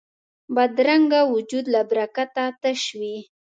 بدرنګه 0.55 1.21
وجود 1.33 1.65
له 1.73 1.81
برکته 1.89 2.43
تش 2.61 2.81
وي 2.99 3.15